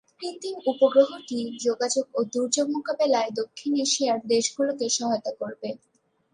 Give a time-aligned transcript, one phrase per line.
[0.21, 5.69] কৃত্রিম উপগ্রহটি যোগাযোগ ও দুর্যোগ মোকাবেলায় দক্ষিণ এশিয়ার দেশগুলোকে সহায়তা করবে।